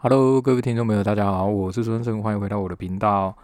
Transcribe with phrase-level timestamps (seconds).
[0.00, 3.34] Hello，各位听众朋友，大家好，我是孙生，欢迎回到我的频道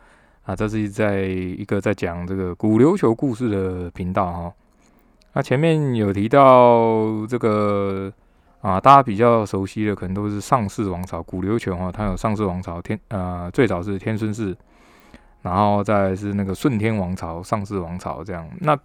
[0.45, 0.55] 啊。
[0.55, 4.53] 这是在一个在讲这个古琉球故事的频道哈。
[5.33, 8.09] 那前面有提到这个
[8.61, 14.57] 啊，大家比较熟悉的可能都是上世王朝古琉球哈，它有上世王朝天呃，最早是天孙氏，
[15.43, 18.49] 然后再是那个顺天王朝、上世王朝这样。
[18.61, 18.79] 那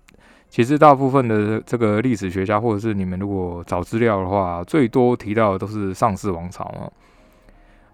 [0.49, 6.89] 其实大部分的这个历史学家或者是你们如果找资料的话，最多提到的都是上世王朝啊。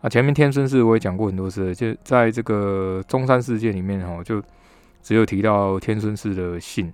[0.05, 4.39] 啊，前面天孙氏我也讲过很多次，就在这个中山事件里面哦，就
[5.01, 6.93] 只有提到天孙氏的姓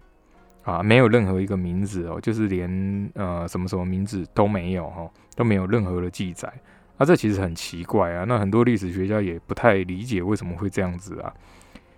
[0.63, 6.47] 啊，没有任何一个名字哦，就是连呃什么什么名字都没有哈，都没有任何的记载。
[6.95, 11.33] 啊，这其实很奇怪啊，那很多历史学家也不太理解为什么会这样子啊，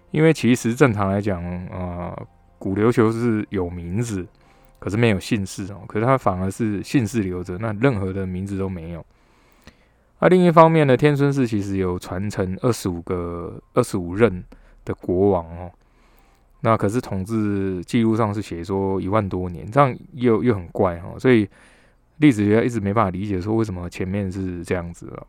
[0.10, 4.26] 因为其实正常来讲，呃，古琉球是有名字，
[4.80, 9.06] 可是没有姓氏哦，可是它反而是姓氏留着，那任何的名字都没有。
[10.24, 14.42] 那另一方面呢，天孙氏其实有传承二十五个、二十五任
[14.86, 15.70] 的国王哦。
[16.62, 21.10] 那可是统治记录上是写说一万多年，这样又又很怪哈。
[21.20, 21.46] 所以
[22.20, 25.28] 历史学家一直没办法理解说为什么前面是这样子了。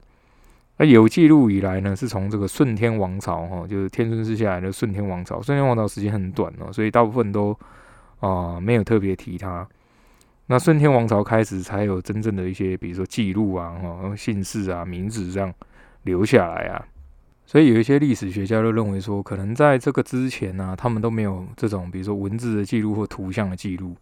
[0.77, 5.43] 那有记录以来呢，是从这个顺天王朝哈，就是天孙氏下来的顺天王朝。
[5.43, 7.59] 顺天王朝时间很短哦，所以大部分都
[8.21, 9.67] 啊没有特别提他。
[10.47, 15.53] 那顺天王朝开始才有真正的一些，比如说记录啊，哈，姓氏啊、名字这样
[16.03, 16.87] 留下来啊。
[17.47, 23.97] 所以有一些历史学家就认为说，可能在这个之前呢，他们都没有这种，比如说文字的记录或图像的记录，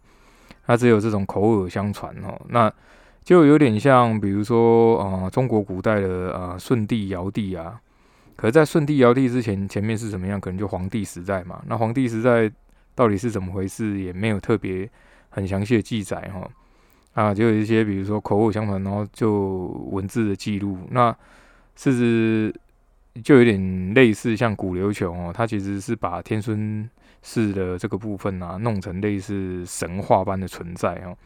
[0.65, 2.39] 它只有这种口耳相传哦。
[2.49, 2.71] 那
[3.23, 7.79] 就有点像，比如说啊，中国古代的啊舜帝、尧帝啊。
[8.35, 10.39] 可是，在舜帝、尧帝之前，前面是怎么样？
[10.39, 11.61] 可能就黄帝时代嘛。
[11.67, 12.49] 那黄帝时代
[12.95, 13.99] 到底是怎么回事？
[13.99, 14.89] 也没有特别。
[15.33, 16.47] 很详细的记载哈
[17.13, 21.15] 啊，就有一些比如说口口相传，然后就文字的记录，那
[21.75, 22.53] 是
[23.23, 26.87] 就有点类似像古琉球哦，它其实是把天孙
[27.23, 31.17] 氏的这个部分啊弄成类似神话般的存在哦。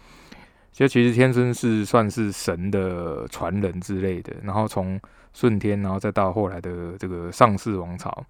[0.71, 4.99] 就其实天孙氏算是神的传人之类的，然后从
[5.33, 8.25] 顺天，然后再到后来的这个上世王朝。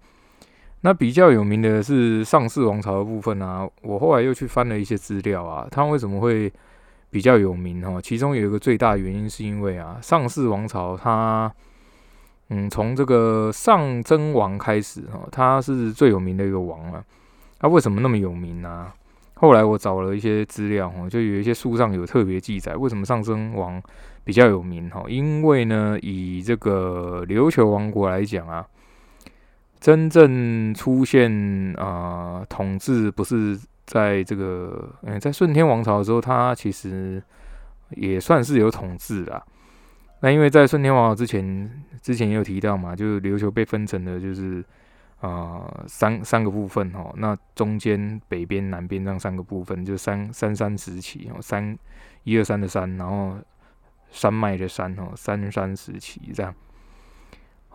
[0.82, 6.52] 那比较有名的是上世王朝的部分啊，我后来又去翻了一些资料啊，它为什么会
[7.10, 8.00] 比较有名哈？
[8.00, 11.52] 其中有一个最大原因是因为啊，上世王朝它，
[12.50, 17.02] 嗯，从这个上真王开始哈，他是最有名的一个王啊。
[17.58, 18.86] 他为什么那么有名呢？
[19.34, 23.82] 后来我找了一些资料哈，就有一些书上有特别记载，为什么上真王
[24.22, 25.02] 比较有名哈？
[25.08, 28.64] 因为呢，以这个琉球王国来讲啊。
[29.80, 37.22] 真正出现啊，统治不是在这个，嗯，在顺天王朝的时候，他其实
[37.90, 39.42] 也算是有统治啦。
[40.20, 44.64] 那因为在顺天王朝之前，之前也有提到嘛，就是琉球被分成的就是
[45.20, 47.14] 啊三三个部分哈。
[47.16, 51.78] 那中间、北边、南边这样三个部分，就三三山时期哦，三
[52.24, 53.36] 一二三的山，然后
[54.10, 56.52] 山脉的山哦，三山时期这样。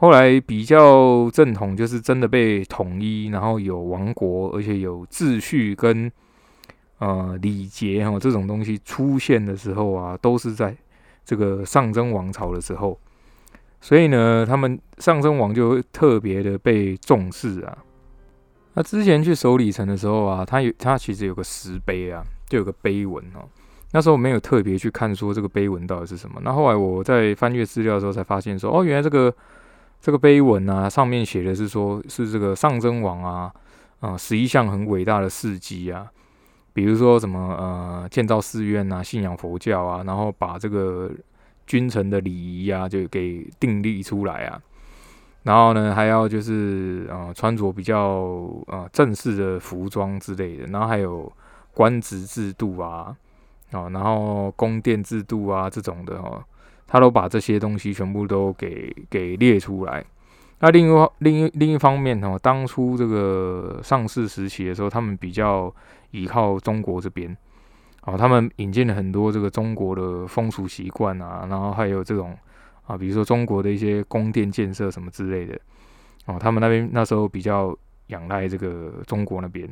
[0.03, 6.11] 后来比较正统，就是真的被统一，然后有王国，而且有秩序跟
[6.97, 10.75] 呃礼节哈这种东西出现的时候啊，都是在
[11.23, 12.99] 这个上真王朝的时候。
[13.79, 17.77] 所以呢，他们上真王就特别的被重视啊。
[18.73, 23.47] 那之前去守里城的时候啊，他有他其实有个石碑啊，就有个碑文哦。
[23.93, 26.41] 那时候没有特别去看说这个碑文到底是什么。
[26.43, 29.33] 那后来我在翻阅资料的时候才发现说，哦，原来这个。
[30.03, 33.53] 这个碑文啊，上面写的是说，是这个上真王啊，
[34.01, 36.11] 啊，十一项很伟大的事迹啊，
[36.73, 41.09] 比如说什么呃，建造寺院啊，信仰佛教啊，然后把这个
[41.65, 44.61] 君臣的礼仪啊，就给订立出来啊，
[45.43, 48.03] 然后呢，还要就是呃，穿着比较
[48.67, 51.31] 呃正式的服装之类的，然后还有
[51.73, 53.15] 官职制度啊，
[53.71, 56.43] 哦，然后宫殿制度啊这种的哦。
[56.87, 60.03] 他都把这些东西全部都给给列出来。
[60.59, 65.73] 那另一另一另一方面呢，当初这个上市时期的时候，他们比较
[66.11, 67.35] 依靠中国这边，
[68.03, 72.37] 哦，他们引进了很多这个中国的风俗习惯啊，然后还有这种
[72.85, 75.59] 啊，比如说中国的一些宫殿建设什么之类的，
[76.27, 77.75] 哦，他们那边那时候比较
[78.07, 79.67] 仰赖这个中国那边，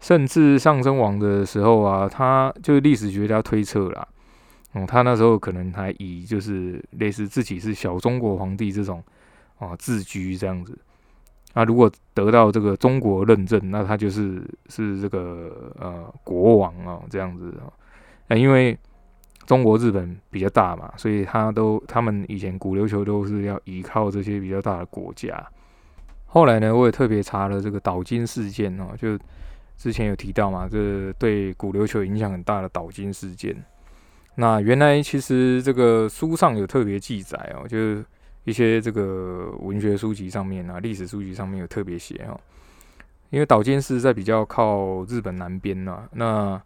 [0.00, 4.08] 甚至上升王的时候啊，他就是历史学家推测啦。
[4.72, 9.02] 哦，他那时候可能还以就是类似自己是小中国皇帝这种
[9.58, 10.78] 啊自居这样子。
[11.54, 17.72] 那如果得到这个中国认证，那他就是是这个呃国王啊这样子啊。
[18.28, 18.78] 那因为
[19.46, 25.42] 中国、日本比较大嘛，所以他都他们以前古琉球都是要依靠这些比较大的国家。
[26.26, 29.18] 后来呢，我也特别查了这个岛津事件哦，就
[29.78, 33.56] 之前有提到嘛，这对古琉球影响很大的岛津事件。
[34.40, 38.04] 那原来其实这个书上有特别记载哦，就是
[38.44, 42.38] 一些这个文学书籍上面啊，历史书籍上面有特别写哦。
[43.30, 46.62] 因为岛津是在比较靠日本南边呢，那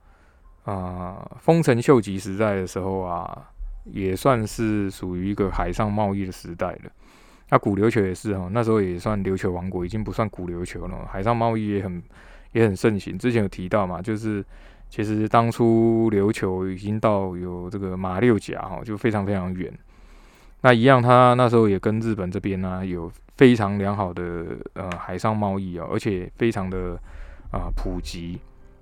[0.64, 3.48] 啊，丰臣秀吉时代的时候啊，
[3.84, 6.92] 也算是属于一个海上贸易的时代了。
[7.48, 12.02] 那古琉球也是哦，那时候也算琉球王国，已经不算古琉球了，海上贸易也很
[12.52, 13.18] 也很盛行。
[13.18, 14.44] 之前有提到嘛，就是。
[14.92, 19.72] 其实当初琉球已经到有这个马六甲哈，就非常非常远。
[20.60, 26.94] 那一样，他那时候也跟日本这边呢有非常良好的呃海上贸易啊，而且非常的
[27.50, 28.38] 啊普及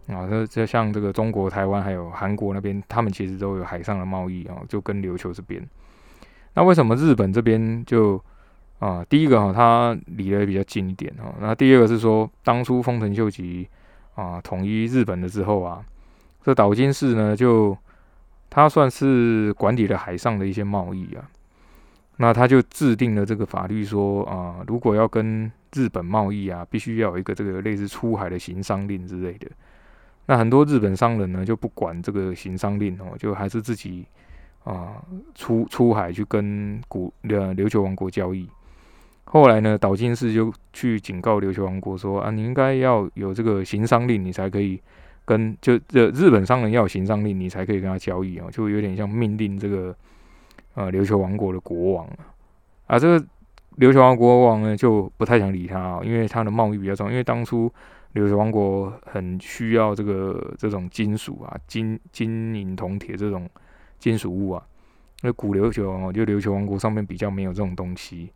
[0.08, 0.26] 啊。
[0.28, 5.64] 这这像这个中国台湾还有韩国那边，他们其实都有海上的贸易啊，就跟琉球这边。
[6.54, 8.20] 那为什么日本这边就
[8.80, 11.32] 啊第一个哈，它离得比较近一点哈。
[11.40, 13.68] 那第二个是说，当初丰臣秀吉
[14.16, 15.80] 啊统一日本的之后啊。
[16.42, 17.76] 这岛津氏呢，就
[18.48, 21.28] 他算是管理了海上的一些贸易啊，
[22.16, 29.46] 那他就制定了这个法律，说啊，如果要跟日本贸易啊，必须要有一个这个类似出海的行商令之类的。
[30.26, 34.06] 那很多日本商人呢，就不管这个行商令哦，就还是自己
[34.64, 34.94] 啊
[35.34, 38.48] 出出海去跟古呃琉球王国交易。
[39.24, 44.80] 后来呢，岛津氏就去警告琉球王国说啊，你应该要有这个行商令，你才可以。
[45.30, 49.94] 跟就这日本商人要有行商令，你才可以跟他交易哦，就有点像命令这个
[50.74, 52.08] 呃琉球王国的国王
[52.88, 52.98] 啊。
[52.98, 53.24] 这个
[53.78, 57.72] 琉球王国王呢就不太想理他啊，因为他的贸易比较重，因为当初
[58.14, 63.48] 琉球王国很需要这个这种金属啊，金金银铜铁这种
[64.00, 64.66] 金属物啊。
[65.22, 68.32] 那古琉球哦，就琉球王国上面比较没有这种东西。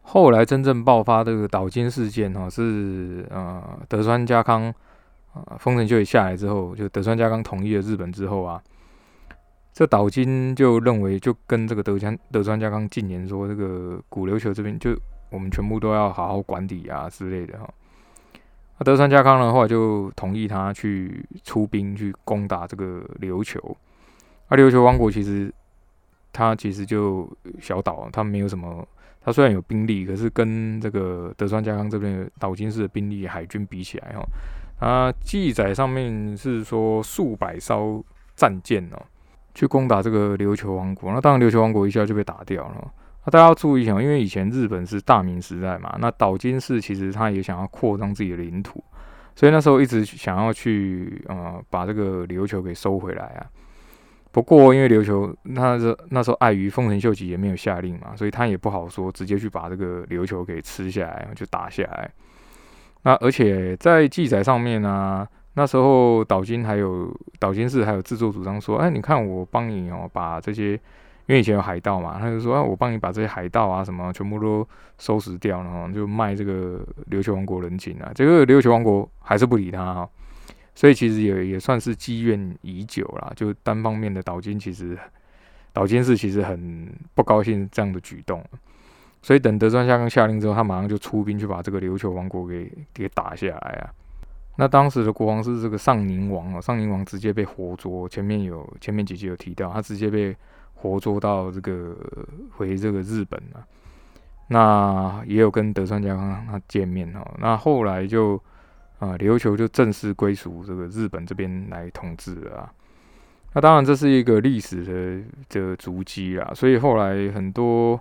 [0.00, 4.72] 后来真正爆发这个岛津事件哈，是呃德川家康。
[5.32, 8.60] 啊，丰臣秀吉下来之后，就德川家康统一了日本之后啊，
[9.72, 14.90] 这岛津就认为就跟这个德川德川家康进言说，这个古琉球这边就
[15.30, 17.68] 我们全部都要好好管理啊之类的哈。
[18.78, 23.76] 那德川家康的话就同意他去出兵去攻打这个琉球。
[24.48, 25.52] 而琉球王国其实
[26.32, 27.30] 他其实就
[27.60, 28.84] 小岛，他没有什么，
[29.20, 34.22] 他虽然有兵力，可是跟这个德川家康这边岛津氏的兵力海军比起来哈。
[34.80, 38.04] 啊，记载上面是说数百艘
[38.34, 39.00] 战舰哦，
[39.54, 41.12] 去攻打这个琉球王国。
[41.12, 42.92] 那当然，琉球王国一下就被打掉了。
[43.24, 48.82] 那大家要注意一下，因为以前日本是大明时代嘛，那岛津氏其实他也想要扩张自己的领土，
[49.36, 53.46] 所以那时候一直想要去呃把这个琉球给收回来啊。
[54.32, 62.10] 不过因为琉球那时那时候碍于丰臣秀吉也没有下令嘛，所以他也不好说直接去把这个琉球给吃下来，就打下来。
[63.02, 74.66] 那而且在记载上面呢，那时候岛津还有岛津氏还有自作主张说，哎，你看我帮你哦，把这些，因为以前有海盗嘛，他就说，哎，我帮你把这些海盗啊什么全部都
[74.98, 78.12] 收拾掉，然后就卖这个琉球王国人情啊。
[78.14, 80.08] 这个琉球王国还是不理他哈，
[80.74, 84.98] 所以其实也也算是积怨已久啦，就单方面的岛津其实
[85.72, 88.44] 岛津氏其实很不高兴这样的举动。
[89.22, 93.90] 所以等德川家康下令之后，他马上就出兵去把这个琉球王国给给打下来啊。
[94.56, 98.08] 那当时的国王是这个上宁王哦，上宁王直接被活捉。
[98.08, 100.34] 前面有前面几集有提到，他直接被
[100.74, 101.94] 活捉到这个
[102.52, 103.62] 回这个日本了。
[104.48, 107.20] 那也有跟德川家康他见面哦。
[107.38, 108.42] 那后来就
[108.98, 112.72] 啊琉球就正式归属这个日本这边来统治了啊。
[113.52, 118.00] 那当然这是一个历史的的足迹啦，所以后来很多。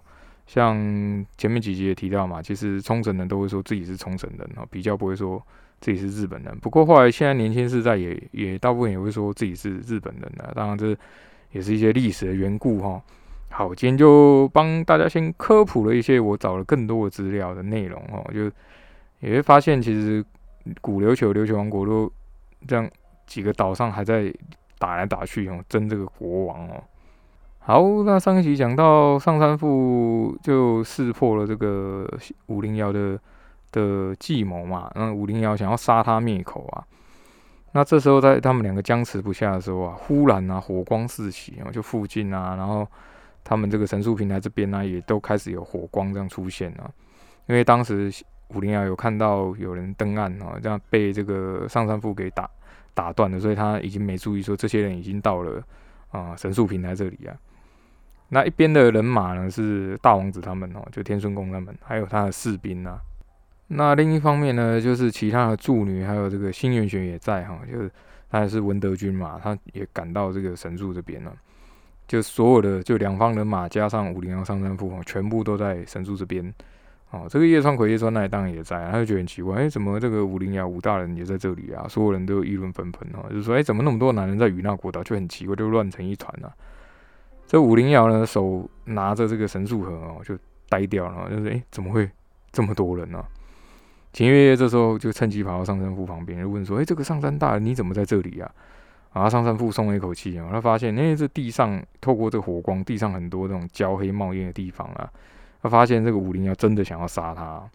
[0.52, 5.40] 像前面几集也提到嘛，其实冲绳人都会说自己是冲绳人哦，比较不会说
[5.80, 6.58] 自己是日本人。
[6.58, 10.98] 不过后来现在年轻世代也也大部分也会说自己是日本人的，当然这
[11.52, 13.00] 也是一些历史的缘故哈。
[13.52, 18.46] 好，今天就帮大家先科普了一些我找了更多的资料的内容哦，就
[19.20, 20.26] 也会发现其实
[20.82, 22.12] 古琉球琉球王国都
[22.68, 22.90] 这样
[23.28, 24.34] 几个岛上还在
[24.80, 26.84] 打来打去哦，争这个国王哦。
[27.62, 32.10] 好，那上一集讲到上山富就识破了这个
[32.48, 33.20] 五零幺的
[33.72, 36.84] 的计谋嘛，那五零幺想要杀他灭口啊。
[37.74, 42.88] 那这时候在他们两个僵持不下的时候啊，忽然啊火光四起啊，就附近啊，然后
[43.44, 46.90] 他们这个神树平台这边呢，也都开始有火光这样出现了。
[47.46, 48.12] 因为当时
[48.48, 52.50] 五零幺有看到有人登岸啊，这样被这个上山富给打
[52.96, 55.62] 打断了，所以他已经没注意说这些人已经到了。
[56.12, 57.38] 啊神树平台这里啊。
[58.30, 63.00] 那一边的人马呢是大王子他们哦，就天孙宫他们，还有他的士兵啊。
[63.68, 67.92] 那另一方面呢，就是其他的助女，还有这个新元玄也在哈，就是
[68.30, 71.34] 他也是文德军嘛，他也赶到这个神树这边了。
[72.08, 76.54] 就所有的就两方人马加上武陵阳上山父全部都在神树这边。
[77.12, 81.88] 哦，这个叶川葵叶川奈当然也在，他就觉得很奇怪，哎，怎么这个武陵阳武大人也在这里啊？
[81.88, 86.54] 所有人都议论纷纷哦，就说，哎，怎么那么多男人在与那国岛，就很奇怪，就乱成一团啊。
[87.50, 90.38] 这武陵瑶呢，手拿着这个神树盒哦，就
[90.70, 92.08] 呆掉了，就是哎，怎么会
[92.52, 93.26] 这么多人呢？
[94.14, 98.48] 秦月月这时候就趁机跑到上山父旁边，就问说：“哎，这个上山大人你怎么在这里啊？”
[99.14, 105.10] 然后上山父松了一口气啊，他发现，哎，这地上透过这火光，地上很多这种焦黑冒烟的地方啊，
[105.64, 107.68] 他发现这个武陵瑶真的想要杀他，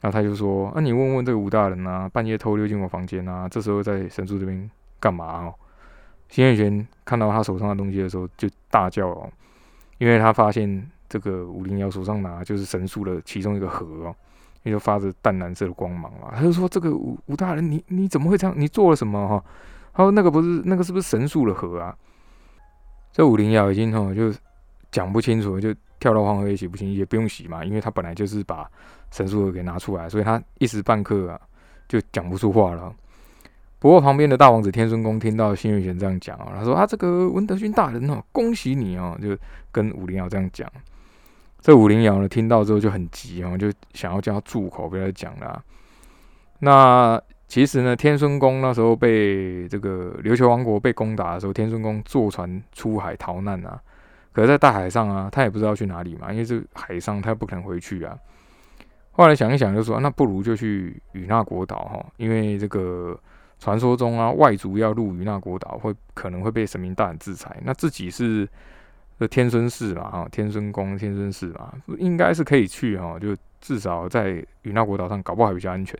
[0.00, 5.54] 然后他就说：“那你问问这个武大人啊，半夜偷溜进我房间啊，这时候在神树这边干嘛哦？”
[6.32, 9.30] 新月玄看到他手上的东西的时候，就大叫哦，
[9.98, 14.16] 因为他发现这个武零幺手上拿就是神树的其中一个盒哦，
[14.62, 16.32] 因为发着淡蓝色的光芒嘛。
[16.34, 18.54] 他就说：“这个武武大人，你你怎么会这样？
[18.58, 19.44] 你做了什么？”哈，
[19.92, 21.94] 他说：“那个不是那个是不是神树的盒啊？”
[23.12, 24.32] 这武零幺已经哈就
[24.90, 28.66] 讲不清楚，就跳到黄河也洗不清，也不用洗嘛，因为他本来就是把
[29.10, 31.38] 神树盒给拿出来，所以他一时半刻啊
[31.86, 32.90] 就讲不出话了。
[33.82, 39.36] 不过旁边的大王子天孙公听到新月玄这样讲啊，他说：“啊，这个文德勋大人哦，恭喜你哦！”就
[39.72, 40.70] 跟武灵瑶这样讲。
[41.60, 45.60] 这武灵瑶呢，听到之后就很急哦，就想要叫他住口，不要再讲了。
[46.60, 53.82] 那其实呢，天孙公那时候被这个琉球王国被攻打的时候，天孙公坐船出海逃难啊。
[54.32, 58.16] 可是，在大海上啊，他也不知道去哪里嘛，因为这海上他不可能回去啊。
[59.10, 63.18] 后来想一想，就说：“那不如就去与那国岛哈，因为这个。”
[63.62, 67.56] 传说中啊，外族要入于那国岛，会可能会被神明大人制裁。
[67.62, 68.48] 那自己是
[69.30, 75.96] 天孙氏嘛，哈，天孙宫、天孙氏嘛，应该是可以去哈，就至少在与那国岛上，搞不好比较安全。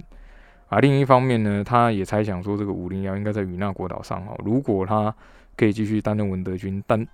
[0.66, 5.14] 啊，另一方面呢，他也猜想说，这个武陵瑶应该在与那国岛上哈，如果他
[5.56, 7.06] 可以继续担任文德军，但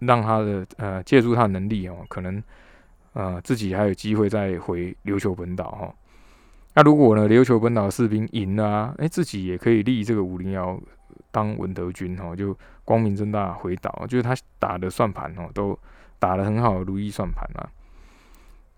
[0.00, 2.42] 让他的呃借助他的能力哦，可能
[3.12, 5.94] 呃自己还有机会再回琉球本岛哈。
[6.76, 10.78] 那如果呢，琉球本岛士兵赢了，哎，自己也可以立这个五零幺
[11.30, 12.54] 当文德军哈，就
[12.84, 15.78] 光明正大回岛，就是他打的算盘哦，都
[16.18, 17.64] 打得很好，如意算盘啊。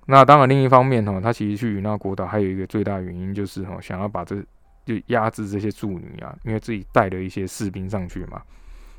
[0.06, 4.36] 那当然，另一方面哈，他其实去那国岛还有一个最大原因就是哈，想要把这
[4.84, 8.40] 就压制这些助女啊，因为自己带了一些士兵上去嘛，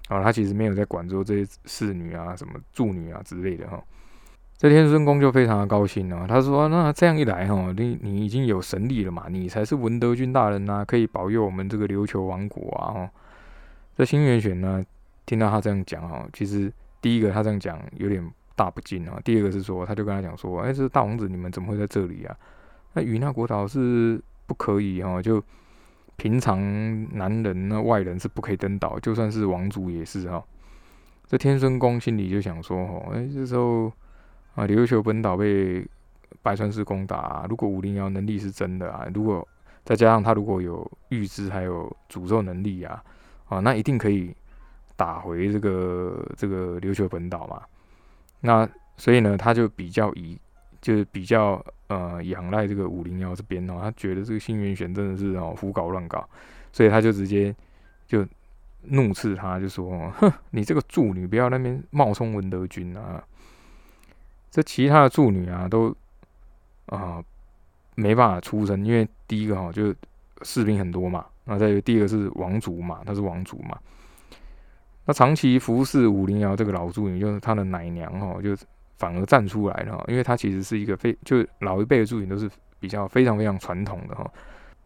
[0.09, 3.81] 啊，他其实没有在管住这些侍女啊、什么助女啊之类的哈。
[4.59, 13.09] 这天孙公就非常的高兴哦，他说：“那这样一来哈，你你已经有神力了嘛，你才是文德军大人呐，可以保佑我们这个琉球王国啊！”哈，
[13.95, 14.83] 这新元玄呢，
[15.25, 16.69] 听到他这样讲哈，其实
[17.01, 18.21] 第一个他这样讲有点
[18.57, 22.35] 大不敬啊，第二个是说，他就跟他讲说：“哎，这大王子，你们怎么会在这里啊？
[22.95, 25.41] 那与那国岛是不可以哈，就
[26.17, 26.59] 平常
[27.17, 30.43] 男人那外人是不可以登岛，就算是王族也是哈。”
[31.27, 33.89] 这天孙公心里就想说：“哦，哎，这时候。”
[34.59, 35.87] 啊，琉球本岛被
[36.41, 39.47] 白川氏攻打，如果五零幺能力是真的啊，如果
[39.85, 43.01] 再加上他如果有预知还有诅咒能力啊，
[43.47, 44.35] 啊，那一定可以
[44.97, 47.61] 打回这个这个琉球本岛嘛。
[48.41, 50.37] 那所以呢，他就比较以
[50.81, 56.27] 就是比较呃仰赖这个五零幺这边哦，他觉得这个新元玄真的是哦胡搞乱搞，
[56.73, 57.55] 所以他就直接
[58.07, 58.27] 就
[58.81, 63.23] 怒斥他，就说： 哼，你这个助女不要那边冒充文德军啊！
[64.51, 65.95] 这其他的助女啊，都
[66.87, 67.23] 啊
[67.95, 69.93] 没办法出声，因为第一个哈，就
[70.41, 73.77] 士兵很多嘛，那再有第二个是王族嘛，他是王族嘛，
[75.05, 78.55] 那长期服侍武陵瑶这个老助女，就是他的奶娘哈，就
[78.97, 84.29] 反而站出来了，因为他其实是一个非就老一辈的助女都是比较非常非常传统的哈，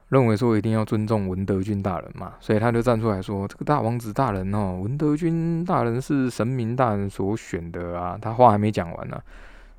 [0.10, 9.22] 认为说一定要尊重文德军大人嘛，所以他就站出来说，这个大王子大人哦，文德军大人是神明大人所选的啊，他话还没讲完呢。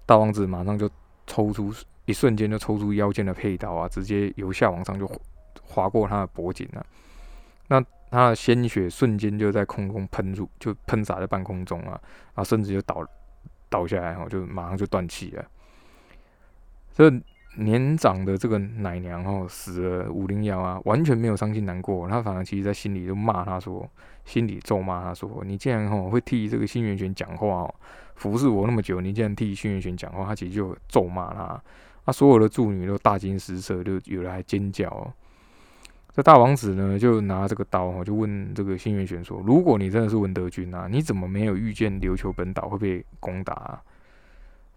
[0.07, 0.89] 大王子马上就
[1.27, 1.73] 抽出，
[2.05, 5.11] 一瞬间就抽出腰间的佩刀啊，直接由下往上就
[5.63, 6.85] 划过他的脖颈了。
[7.69, 11.99] 那他的鲜血瞬间就在空中喷出，就喷洒在半空中啊，
[12.35, 13.07] 啊，甚至就倒
[13.69, 15.45] 倒下来哈，就马上就断气了。
[16.93, 17.11] 这
[17.57, 23.89] 年长的这个奶娘哦死了，武陵瑶啊完全没有伤心难过，他反而其实在心里就骂他说，
[24.25, 27.75] 心里咒骂他说，你竟然哦会替这个新元泉讲话哦。
[28.15, 31.63] 服侍我那么久，你竟然替轩辕玄讲话，他其实就咒骂他，
[32.07, 35.13] 他所有的助女都大惊失色，就有人还尖叫。
[36.13, 43.83] 这大王子呢，就拿这个刀哈，就问这个新元玄说：“如果你真的是文德军啊，你怎么没有预见琉球本岛会被攻打？”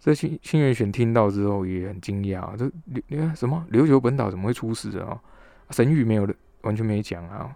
[0.00, 2.68] 这新新元玄听到之后也很惊讶，这
[3.08, 5.20] 你看什么琉球本岛怎么会出事啊？
[5.70, 6.28] 神谕没有，
[6.62, 7.54] 完全没讲啊。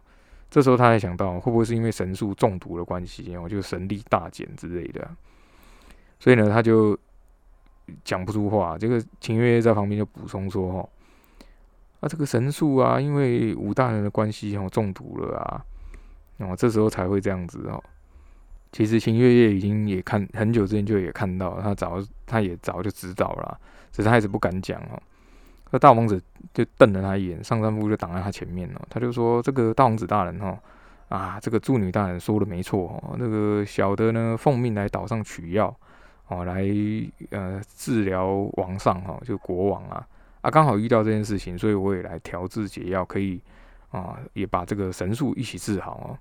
[0.48, 5.10] 这时候他才想到，会不会是因为神术中毒的关系然后，就神力大减之类的。
[6.22, 6.96] 所以呢，他就
[8.04, 8.78] 讲不出话。
[8.78, 10.88] 这个秦月在旁边就补充说：“哈。”
[11.98, 15.64] 啊，这个神树啊，因为武大人的关系哦，中毒了啊，
[16.38, 17.82] 哦，这时候才会这样子哦。
[18.70, 23.58] 其实秦月月已经也看很久之前就也看到，他早他也早就知道了，
[23.90, 25.02] 只是他一直不敢讲哦。
[25.72, 26.22] 那大王子
[26.54, 30.56] 就瞪了他一眼，上山夫就挡在他前面了，他就说：“这个大王子大人哈，
[31.08, 35.74] 啊，这个祝女大人说的没错哦，那个小的呢奉命来岛上取药
[36.32, 36.64] 哦，来
[37.30, 40.06] 呃治疗王上哈，就国王啊。”
[40.42, 43.40] 啊，刚好遇到这件事情，所以我也来调制解药，可以
[43.90, 46.18] 啊，也把这个神树一起治好哦。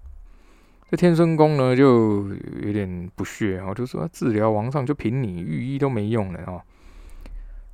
[0.91, 2.27] 这天孙公呢，就
[2.61, 6.61] 有点不屑哦，就说治疗王上就凭你御医都没用了哦。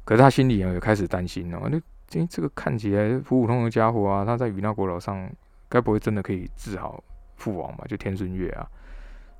[0.05, 1.77] 可是他心里啊，也开始担心哦，那
[2.07, 5.29] 这这个看起来普普通通的家伙啊，他在与那国岛上，
[5.67, 7.03] 该不会真的可以治好
[7.35, 7.83] 父王吧？
[7.89, 8.65] 就天孙月啊，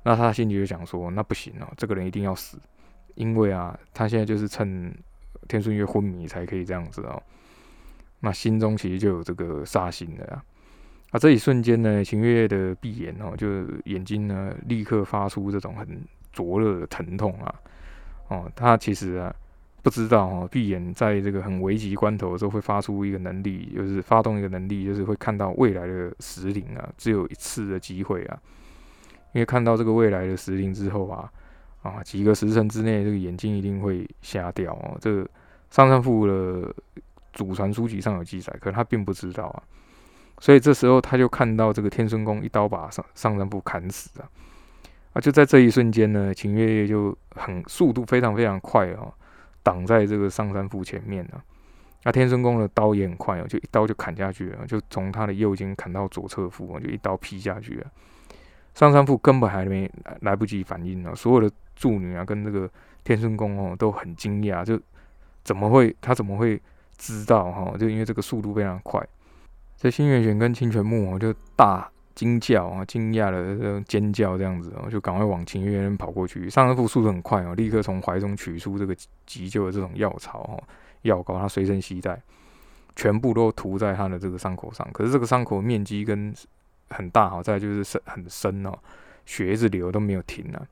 [0.02, 2.58] 那他心里就想说，那不行哦，这个人一定要死，
[3.18, 4.92] 因为啊，他现在就是趁。
[5.46, 7.22] 天顺月昏迷才可以这样子哦，
[8.20, 10.44] 那心中其实就有这个杀心的啊！
[11.12, 17.54] 啊，这一瞬间呢，秦月的闭眼哦，就眼睛呢立刻发出这种很灼热的疼痛啊！
[18.28, 19.34] 哦，他其实啊
[19.82, 28.38] 不知道哦，闭眼在这个很危急关头的时候会发出一个能力，就是发动一个能力，就是会看到未来的时灵啊，只有一次的机会啊！
[29.32, 31.32] 因为看到这个未来的时灵之后啊。
[31.82, 34.98] 啊，几个时辰之内，这个眼睛一定会瞎掉哦。
[35.00, 35.28] 这个
[35.70, 36.74] 上山父的
[37.32, 39.62] 祖传书籍上有记载，可他并不知道啊。
[40.40, 44.28] 所以这时候他就看到这个天孙公一刀把上上山父砍死啊。
[45.12, 49.14] 啊，就在这一瞬间呢，秦月月就很速度非常非常快哦，
[49.62, 51.40] 挡在这个上山父前面啊。
[52.02, 57.86] 那天孙公的刀也很快哦，就一刀就砍下去了，就从他的右肩砍到左侧腹，就一刀劈下去了。
[58.74, 61.54] 上山父根本还没来不及反应呢，所有的。
[61.78, 62.68] 助女啊，跟这个
[63.04, 64.78] 天孙公哦都很惊讶，就
[65.44, 66.60] 怎么会他怎么会
[66.96, 67.74] 知道哈？
[67.78, 69.00] 就因为这个速度非常快，
[69.76, 76.50] 这新月玄跟清泉木哦就大惊叫啊，惊讶的尖叫这样子哦，就赶快往秦月跑过去。
[76.50, 78.92] 上山父速度很快哦，立刻从怀中取出这个
[79.24, 80.58] 急救的这种药草哦，
[81.02, 82.20] 药膏他随身携带，
[82.96, 84.84] 全部都涂在他的这个伤口上。
[84.92, 86.34] 可是这个伤口面积跟
[86.90, 88.76] 很大哈，再就是深很深哦，
[89.24, 90.66] 血一直流都没有停啊。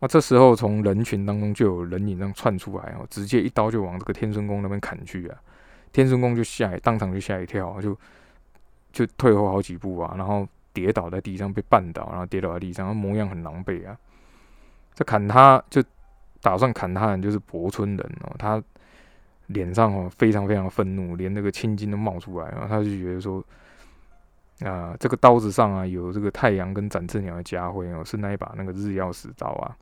[0.00, 5.38] 那这时候，从人群当中就有人影这样窜出来哦，直接一刀就往这个天孙公那边砍去啊！
[5.92, 7.96] 天孙公就吓，当场就吓一跳，就
[8.92, 13.96] 就退后好几步啊，然后跌倒在地上被绊倒，然后跌倒在地上，模样很狼狈啊！
[14.94, 15.82] 这砍他就
[16.42, 18.62] 打算砍他的人就是博村人哦，他
[19.46, 22.66] 脸上哦非常非常愤怒，连那个青筋都冒出来啊！
[22.68, 23.42] 他就觉得说。
[24.60, 29.76] 啊，这个刀子上啊有这个太阳跟展翅鸟的家徽哦，是那一把那个日曜石刀啊。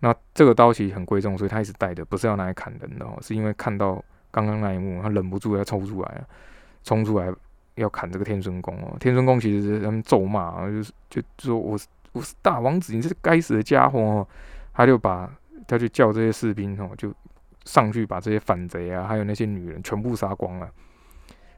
[0.00, 6.24] 那这个刀其实很贵重，所以他一直带着，不是要拿来砍人的哦，是因为看到刚刚那一幕，他忍不住要抽出来，
[6.82, 7.32] 冲出来
[7.76, 8.96] 要砍这个天孙公哦。
[8.98, 14.26] 天孙公其实是他们咒骂，就是就说我是我是大王子，你这该死的家伙哦。
[14.72, 15.30] 他就把
[15.66, 17.12] 他就叫这些士兵哦，就
[17.64, 20.68] 上去把这些反贼啊，还有那些女人全部杀光了。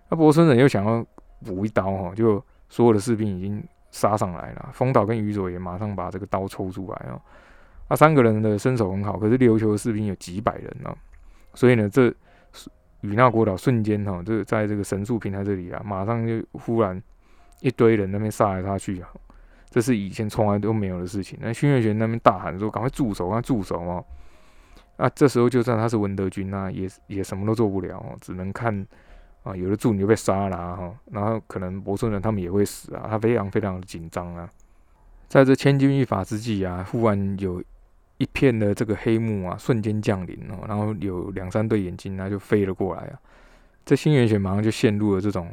[0.08, 1.04] 那伯孙人又想要。
[1.44, 4.70] 补一刀哈，就所有的士兵已经杀上来了。
[4.72, 7.20] 风岛跟宇佐也马上把这个刀抽出来哦。
[7.92, 10.96] 他三个人的身手很好，可是琉球的士兵有几百人呢，
[11.52, 12.08] 所以呢，这
[13.02, 16.98] 与那国岛瞬间哈，这在这个神树平台这里啊，马上就忽然
[17.60, 19.10] 一堆人那边杀来杀去啊，
[19.68, 21.38] 这是以前从来都没有的事情。
[21.42, 24.02] 那新月玄那边大喊说：“赶快住手，赶快住手哦！”
[24.96, 28.86] 啊，这时候就算他是文德军啊也也什么都做不了，只能看。
[29.42, 34.48] 啊，有的助理就被杀了哈，然后可能博村人他们也会死啊，他非常非常的紧张啊。
[35.26, 37.60] 在这千钧一发之际啊，忽然有
[38.22, 43.18] 一片的这个黑幕啊，瞬间降临哦，然后有两三对眼睛啊就飞了过来啊。
[43.84, 45.50] 这新元玄马上就陷入了这种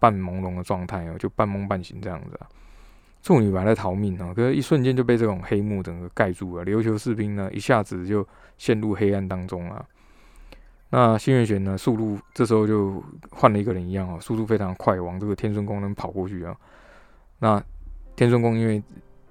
[0.00, 2.48] 半朦胧的状态哦，就半梦半醒这样子啊。
[3.22, 6.64] 助女本来逃命哦，可是一瞬间就被这种黑幕整个盖住了。
[6.64, 8.26] 琉球士兵呢，一下子就
[8.56, 9.84] 陷入黑暗当中啊。
[10.90, 11.78] 那新月玄呢？
[11.78, 13.00] 速度这时候就
[13.30, 16.56] 换了一个人一样哦，速度非常快，往这个天孙宫能跑过去啊。
[17.38, 17.62] 那
[18.16, 18.82] 天孙宫因为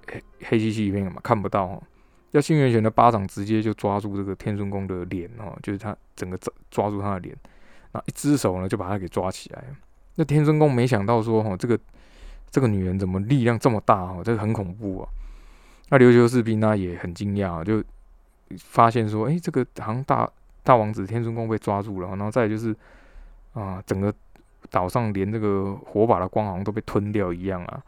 [0.10, 1.82] 黑黑漆漆一片嘛，看不到。
[2.32, 7.36] 要新月玄的巴掌直接就抓住这个天孙宫的脸哦，就是他整个抓抓住他的脸，
[7.94, 9.64] 那一只手呢就把他给抓起来。
[10.16, 11.80] 那天孙公没想到说，哈，这个
[12.50, 14.06] 这个女人怎么力量这么大？
[14.06, 15.10] 哈，这个很恐怖啊。
[15.90, 17.84] 那琉球士兵呢也很惊讶，就
[18.58, 20.30] 发现说，哎，这个好像大
[20.64, 22.76] 大王子天孙公被抓住了，然后再就是
[23.54, 24.14] 啊，整个
[24.70, 27.82] 岛上连这个火把的光好像都被吞掉一样啊。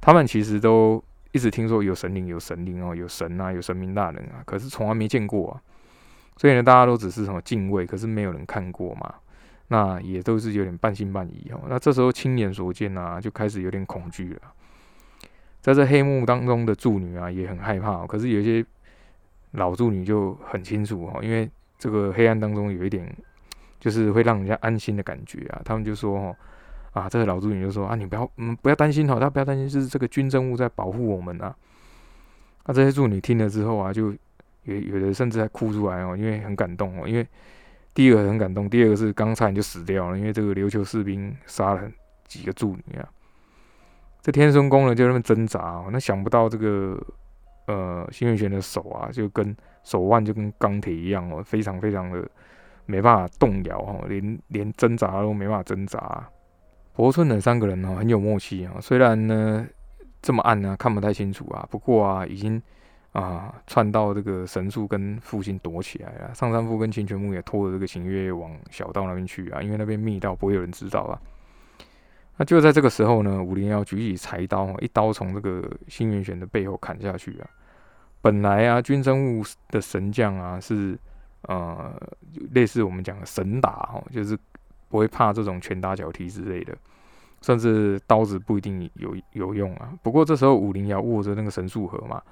[0.00, 1.02] 他们其实都
[1.36, 5.60] 一直听说有神灵，有神灵哦，有神啊，有神明大人啊，可是从来没见过啊。
[6.38, 9.14] 所以呢，大家都只是什么敬畏，可是没有人看过嘛。
[9.68, 11.60] 那也都是有点半信半疑哦。
[11.68, 14.40] 那这时候亲眼所见啊，就开始有点恐惧了。
[15.60, 18.06] 在这黑幕当中的助女啊，也很害怕。
[18.06, 18.64] 可是有一些
[19.50, 23.14] 老助女就很清楚哦，因为这个黑暗当中有一点，
[23.78, 25.60] 就是会让人家安心的感觉啊。
[25.66, 26.36] 他们就说哦，
[27.00, 31.54] 啊，这个老助女就说啊，你不要，嗯，不要担心哦，他不要担心，是这个军政务在保护我们啊。
[32.64, 34.12] 那这些助女听了之后啊，就
[34.64, 37.26] 有有的甚至还哭出来哦，因为很感动哦，因为。
[37.94, 41.90] 第一个很感动，第二个是刚才就死掉了，因为这个琉球士兵杀了
[42.26, 43.08] 几个助女啊。
[44.20, 47.02] 这天孙公呢就那么挣扎，那想不到这个
[47.68, 52.22] 呃新月玄的手啊，就跟手腕就跟钢铁一样哦，非常非常的
[52.84, 56.28] 没办法动摇哦，连连挣扎都没办法挣扎。
[56.96, 59.64] 伯村的三个人哦很有默契啊，虽然呢
[60.20, 62.60] 这么暗呢看不太清楚啊，不过啊已经。
[63.12, 66.34] 啊，窜到这个神树跟父亲躲起来了。
[66.34, 71.18] 上山父跟清泉木也拖着这个行月往小道那边去啊，因为那边密道不会有人知道啊。
[72.36, 77.48] 那就在这个时候呢，五零幺举起柴刀，一刀从这个新元玄的背后砍下去啊。
[78.20, 80.98] 本来啊，军生物的神将啊是
[81.44, 81.98] 呃
[82.50, 84.38] 类似我们讲的神打哈，就是
[84.96, 86.74] 不会怕这种拳打脚踢之类的，
[87.42, 89.92] 甚至刀子不一定有有用啊。
[90.02, 92.22] 不过这时候武林要握着那个神树盒嘛。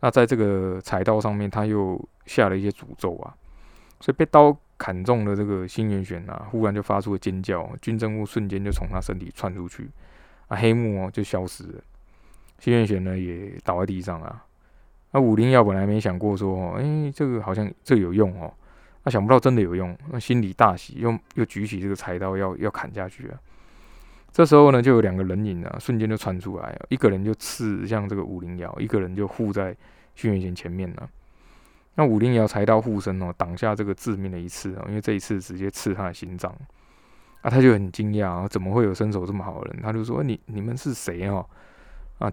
[0.00, 3.34] 那在这个柴刀上面，他又下了一些诅咒啊，
[4.00, 9.90] 所以被刀砍中的这个新元玄啊，忽然就发出了尖叫，军政物瞬间就从他身体窜出去，
[10.48, 11.82] 啊，黑幕哦就消失了，
[12.58, 14.42] 新元玄呢也倒在地上啊。
[15.12, 18.50] 那武灵瑶本来没想过说，哎，这个好像这有用哦，
[19.06, 23.38] 那想不到真的有用，那心里大喜，又又举起这个柴刀要要砍下去啊。
[24.32, 29.76] 这时候呢，就有两个人影啊，瞬间就窜出来，一个人就刺向这个武灵瑶，一个人就护在
[30.16, 31.08] 轩辕贤前面了。
[31.94, 36.52] 那武灵瑶柴刀护身哦，挡下这个致命的一刺哦，因为这一次直接刺他的心脏
[37.42, 39.80] 啊，他就很惊讶啊，怎么会有身手这么好的人？
[39.80, 41.46] 他就说：“你你们是谁哦？”
[42.18, 42.30] 啊，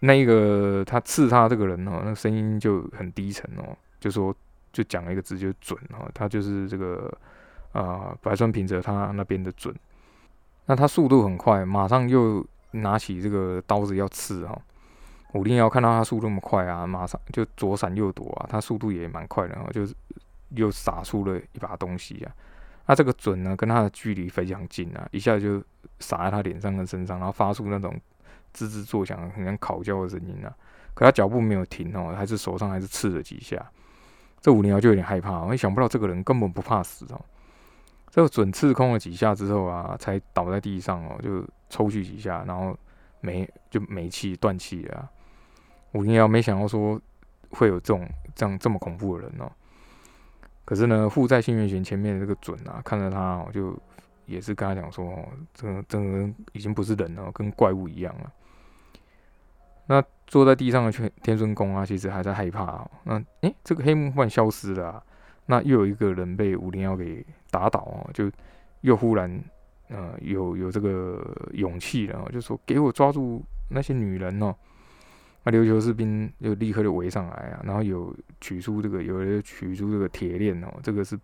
[0.00, 4.34] 那个他刺他这个人哦，那声音就很低沉哦，就说
[4.72, 7.12] 就讲了一个字，就准哦，他就是这个
[7.72, 9.74] 啊白川平泽他那边的准。
[10.66, 14.60] 那他速度很快，马上又拿起这个刀子要刺哈。
[15.32, 19.94] 武林瑶看到他速度那么快啊，马上就左闪右躲啊，他速度也蛮快的，就是
[20.50, 22.32] 又撒出了一把东西啊。
[22.86, 25.62] 那这个准呢，跟他的距离非常近啊，一下就
[26.00, 27.94] 撒在他脸上跟身上，然后发出那种
[28.54, 30.54] 吱吱作响、很像烤焦的声音啊。
[30.94, 33.70] 可他脚步没有停哦，还是手上还是刺了几下。
[34.40, 37.20] 这武林瑶就有点害怕，我想不到这个人根本不怕死哦。
[38.10, 42.76] 这个准刺空了几下之后啊，才倒在地上哦，就抽搐几下，然后
[43.20, 45.08] 没就没气断气了。
[45.92, 47.00] 武灵瑶没想到说
[47.50, 49.50] 会有这种这样这么恐怖的人哦。
[50.64, 53.76] 可是呢，护在新元玄前面的这个准啊，看着他哦，就
[54.26, 58.32] 也是跟他讲说，这个这个人已经不是人了，跟怪物一样了。
[59.88, 62.90] 那坐在地上的天天孙公啊，其实还在害怕哦。
[63.04, 65.02] 那诶，这个黑幕忽然消失了。
[65.46, 68.30] 那又有一个人被武灵瑶给打倒哦，就
[68.82, 69.42] 又忽然
[69.88, 74.54] 呃有有这个勇气了，就说给我抓住那些女人哦。
[75.44, 81.18] 那琉球士兵就立刻就围上来啊，然后有取出这个，有人取出这个铁链哦，这个是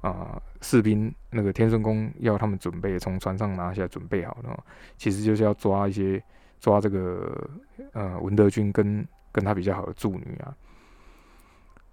[0.00, 4.64] 啊士兵那个天孙宫要他们准备从船上拿下来准备好的，
[4.96, 6.20] 其实就是要抓一些
[6.60, 7.48] 抓这个
[7.92, 10.54] 呃文德军跟跟他比较好的助女啊，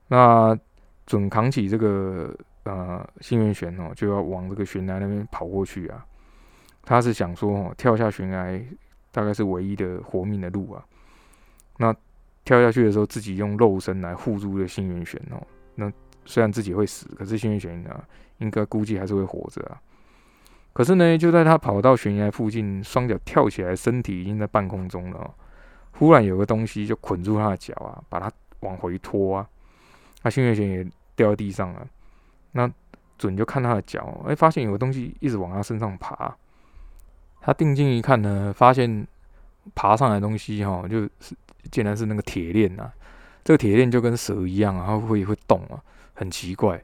[0.07, 0.59] 那。
[1.07, 6.05] 准扛起这个呃新元玄哦，就要往这个悬崖那边跑过去啊。
[6.83, 8.61] 他是想说哦，跳下悬崖
[9.11, 10.85] 大概是唯一的活命的路啊。
[11.77, 11.93] 那
[12.45, 15.45] 跳下去的时候，自己用肉身来护住这新元玄哦。
[15.75, 15.91] 那
[16.23, 18.01] 虽然自己会死，可是新元玄呢，
[18.37, 19.81] 应该估计还是会活着啊。
[20.73, 25.33] 可是呢，就在他跑到悬崖附近，双脚跳起来，身体已经在半空中了。
[25.93, 28.31] 忽然有个东西就捆住他的脚啊，把他
[28.61, 29.47] 往回拖啊。
[30.23, 30.87] 那新元玄也。
[31.13, 31.85] 掉在地上了，
[32.53, 32.71] 那
[33.17, 36.35] 准就看他的脚，哎，发现有个东西一直往他身上爬。
[37.41, 39.05] 他定睛一看呢，发现
[39.75, 41.11] 爬上来的东西哈，就是
[41.69, 42.91] 竟然是那个铁链啊。
[43.43, 45.77] 这个铁链就跟蛇一样，然后会会动啊，
[46.15, 46.81] 很奇怪。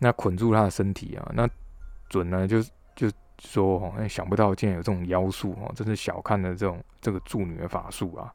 [0.00, 1.48] 那捆住他的身体啊，那
[2.10, 2.58] 准呢就
[2.98, 3.08] 就
[3.38, 8.34] 说哦，哎，想不到竟然有这种妖术哦，真是小看了这种这个助女的法术啊。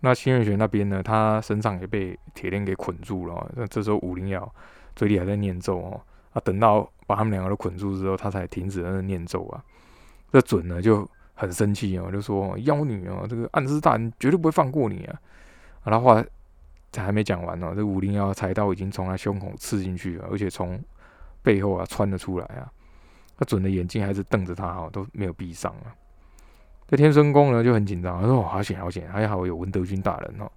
[0.00, 3.52] 那新月学那边呢，他身上也被铁链给捆住了。
[3.54, 4.50] 那这时候武灵瑶
[4.96, 6.00] 嘴里还在念咒哦，
[6.32, 9.62] 啊，等到把他们两个都捆住之后，他才停止了念咒啊。
[10.32, 15.20] 这准呢就很生气哦，就说妖女哦，这个暗之大人绝对不会放过你啊。
[15.82, 16.24] 啊，他话
[16.92, 20.82] 才还没讲完呢，这武灵瑶柴刀已经从他胸口刺进去了，而且从
[21.42, 22.72] 背后啊穿了出来啊。
[23.38, 25.94] 他准的眼睛还是瞪着他哈，都没有闭上啊。
[26.88, 30.50] 这天孙公呢就很紧张，他说：“好险好险，还好有文德军大人哦。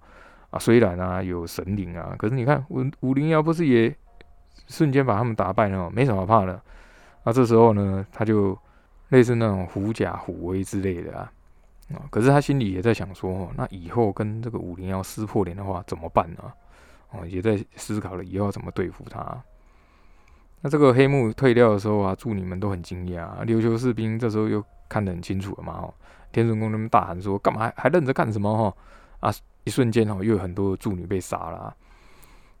[0.50, 3.94] 啊，虽然啊有神灵啊，可是你看武武灵瑶不是也
[4.66, 6.60] 瞬间把他们打败了，没什么怕的。
[7.22, 8.58] 那这时候呢，他就
[9.10, 11.30] 类似那种狐假虎威之类的啊。
[11.94, 16.52] 啊，可是他心里也在想说，那以后跟这个武灵瑶撕破脸的话怎么办呢？
[17.10, 19.38] 哦，也在思考了以后怎么对付他。”
[20.64, 23.44] 那这个黑幕退掉的时候啊，助理们都很惊讶。
[23.44, 25.94] 琉球士兵这时候又看得很清楚了嘛，哦，
[26.30, 31.76] 天神宫那边大喊说：“干嘛还愣着干什么？”哈啊，一瞬间哦，又有很多助女被杀了。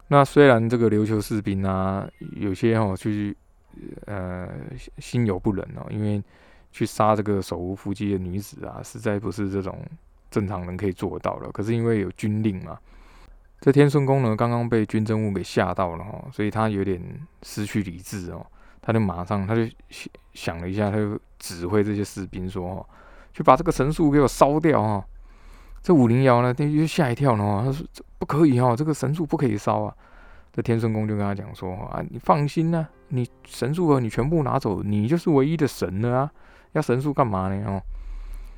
[0.08, 3.36] 那虽然这个琉球士兵啊，有些哦，去
[4.06, 4.48] 呃
[4.98, 6.20] 心有不忍哦，因为
[6.72, 9.78] 去杀这个手无缚鸡的女子啊，实在不是这种
[10.28, 11.50] 正常人可以做到的。
[11.52, 12.76] 可是因为有军令嘛。
[13.62, 17.00] 这天顺公呢，刚刚被军政务给吓到了哈，所以他有点
[17.44, 18.44] 失去理智哦，
[18.80, 19.62] 他就马上他就
[20.34, 22.86] 想了一下，他就指挥这些士兵说：“哦，
[23.32, 25.06] 去把这个神树给我烧掉哈。”
[25.80, 27.86] 这武灵瑶呢，他就吓一跳呢，他说
[28.18, 29.94] ：“不可以哈，这个神树不可以烧啊。”
[30.52, 36.30] 这天顺公就跟他讲说：“啊，你放心呐，你神树你全部拿走，你就是唯一的神了啊，
[36.72, 37.80] 要神树干嘛呢？”哦，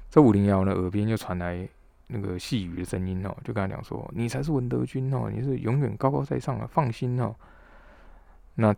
[0.09, 1.69] 这武灵瑶呢，耳边就传来。
[2.15, 7.35] 那个细语的声音哦，就跟他讲说：“你才是文德军哦，你是永远高高在上的，放心哦。”
[8.55, 8.73] 那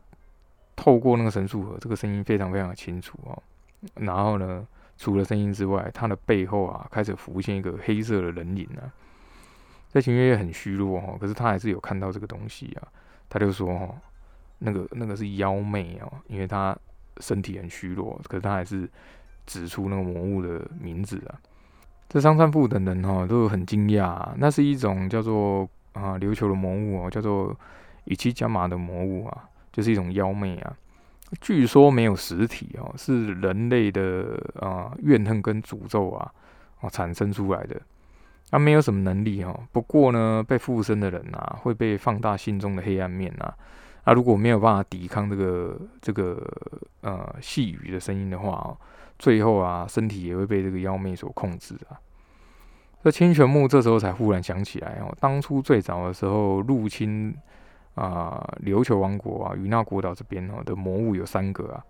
[0.74, 3.42] 透过那个神树盒，这个声音非常非常的清楚哦。
[3.94, 8.88] 然后呢，除了声音之外，他的背后啊，开始浮现一个黑色的人影啊。
[9.90, 12.88] 在秦月月很虚弱哦，可是他还是有看到这个东西啊。
[13.28, 13.94] 他就说：“哦，
[14.60, 16.74] 那个那个是妖媚哦，因为他
[17.18, 18.88] 身体很虚弱，可是他还是
[19.44, 21.36] 指出那个魔物的名字啊。”
[22.08, 27.54] 这上山部等人哈都很惊讶，那是一种叫做啊琉球的魔物哦，叫做
[28.04, 30.72] 羽七加马的魔物啊，就是一种妖魅啊。
[31.40, 36.32] 据说没有实体哦，是人类的啊怨恨跟诅咒啊
[36.80, 37.78] 哦产生出来的。
[38.50, 43.52] 它没有什么能力哦，不过呢，被附身的人啊会被放大心中的黑暗面啊。
[44.04, 46.40] 啊，如果没有办法抵抗这个这个
[47.00, 48.76] 呃细雨的声音的话。
[49.18, 51.98] 最后啊，身体也会被这个妖魅所控制啊。
[53.02, 57.32] 这清泉木这时候才忽然想起来哦，当初最早的时候入侵
[57.94, 61.84] 啊琉球王国啊与那国岛这边哦的魔物有三个啊，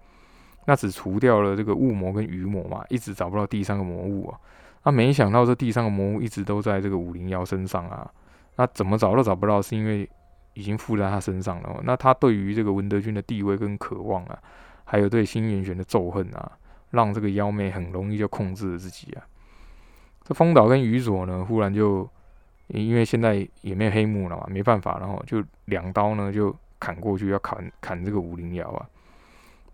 [0.66, 4.38] 那只除掉了这个雾魔跟鱼魔嘛，一直找不到第三个魔物啊。
[4.84, 8.08] 那没想到这第三个魔物一直都在这个五零幺身上啊。
[8.56, 10.08] 那怎么找都找不到，是因为
[10.52, 11.80] 已经附在他身上了。
[11.82, 14.38] 那他对于这个文德军的地位跟渴望啊，
[14.84, 16.52] 还有对新元玄的咒恨啊。
[16.96, 19.22] 让这个妖魅很容易就控制了自己啊！
[20.24, 22.08] 这风岛跟宇佐呢，忽然就
[22.66, 28.88] 因为现在也没有黑幕了嘛，没办法，然后就两刀呢就砍过去，要砍砍这个五灵瑶啊。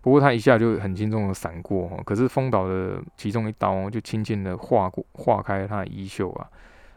[0.01, 6.47] 不过他一下就很轻松的闪过，可是风岛的其中一刀就轻轻的划过划开他的衣袖啊，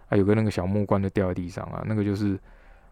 [0.08, 2.38] 还有个那个小木棍就掉在地上啊，那个就是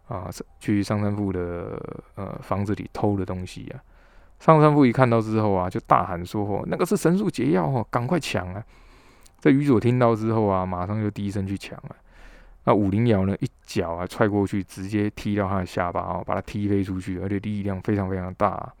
[0.07, 1.79] 啊去上山富的
[2.15, 3.83] 呃房子里偷的东西啊。
[4.39, 8.63] 上山富一看到之后啊，就大喊说：“哦，那个是神树解药哦，赶快抢啊！”
[9.39, 11.95] 这鱼佐听到之后啊，马上就低声去抢啊。
[12.65, 18.71] 那武灵瑶呢，一脚啊踹过去，直接踢到他的下巴哦，把他踢飞出去，而且力量非常非常大。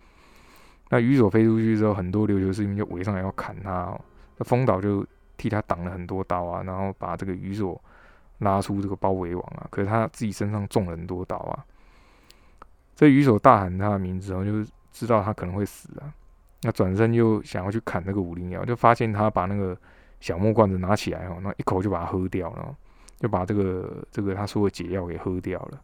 [0.89, 3.99] 那鱼佐飞出去之后，很多琉球士兵就围上来要砍他哦。
[4.37, 5.05] 那风岛就
[5.37, 7.79] 替他挡了很多刀啊，然后把这个鱼佐
[8.39, 9.65] 拉出这个包围网啊。
[9.71, 11.65] 可是他自己身上中了很多刀啊。
[12.95, 14.69] 这鱼佐大喊他的名字然后，就是。
[14.95, 16.07] 知道他可能会死啊，
[16.61, 19.77] 那转身又想要去砍那个五灵瑶，就发现他把那个
[20.21, 22.73] 小木罐子拿起来哦，那一口就把它喝掉了，
[23.19, 25.81] 就把这个这个他说的解药给喝掉了。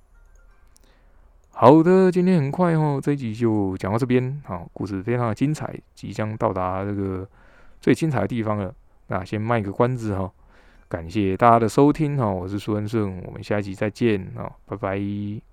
[1.50, 7.28] 好的，今天很快哦，这一集就讲到这边，好，故事非常的精彩，即将到达这个
[7.82, 8.74] 最精彩的地方了。
[9.08, 10.32] 那先卖个关子哈，
[10.88, 15.51] 感谢大家的收听哈，我是苏恩顺，我们下一集再见哦，拜拜。